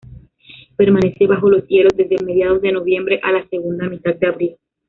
[0.77, 4.57] Permanece bajo los hielos desde mediados de noviembre a la segunda mitad de abril.